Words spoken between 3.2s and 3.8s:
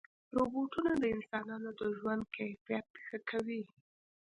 کوي.